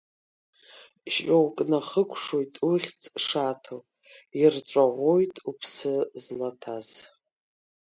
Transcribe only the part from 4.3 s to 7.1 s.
ирҵәаӷәоит уԥсы злаҭаз.